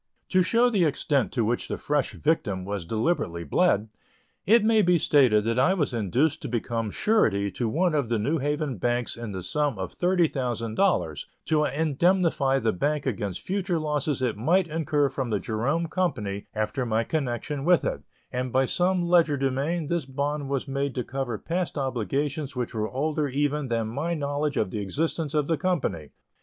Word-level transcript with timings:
To 0.29 0.41
show 0.41 0.71
the 0.71 0.83
extent 0.83 1.31
to 1.33 1.45
which 1.45 1.67
the 1.67 1.77
fresh 1.77 2.13
victim 2.13 2.65
was 2.65 2.85
deliberately 2.85 3.43
bled, 3.43 3.89
it 4.47 4.63
may 4.63 4.81
be 4.81 4.97
stated 4.97 5.43
that 5.43 5.59
I 5.59 5.75
was 5.75 5.93
induced 5.93 6.41
to 6.41 6.47
become 6.47 6.89
surety 6.89 7.51
to 7.51 7.69
one 7.69 7.93
of 7.93 8.09
the 8.09 8.17
New 8.17 8.39
Haven 8.39 8.77
banks 8.79 9.15
in 9.15 9.31
the 9.31 9.43
sum 9.43 9.77
of 9.77 9.93
$30,000 9.93 11.25
to 11.45 11.65
indemnify 11.65 12.57
the 12.57 12.73
bank 12.73 13.05
against 13.05 13.41
future 13.41 13.77
losses 13.77 14.23
it 14.23 14.35
might 14.37 14.65
incur 14.67 15.07
from 15.07 15.29
the 15.29 15.39
Jerome 15.39 15.85
company 15.85 16.47
after 16.55 16.83
my 16.83 17.03
connection 17.03 17.63
with 17.63 17.85
it, 17.85 18.01
and 18.31 18.51
by 18.51 18.65
some 18.65 19.03
legerdemain 19.03 19.87
this 19.87 20.05
bond 20.07 20.49
was 20.49 20.67
made 20.67 20.95
to 20.95 21.03
cover 21.03 21.37
past 21.37 21.77
obligations 21.77 22.55
which 22.55 22.73
were 22.73 22.89
older 22.89 23.27
even 23.27 23.67
than 23.67 23.87
my 23.89 24.15
knowledge 24.15 24.57
of 24.57 24.71
the 24.71 24.79
existence 24.79 25.35
of 25.35 25.45
the 25.45 25.57
company. 25.57 26.09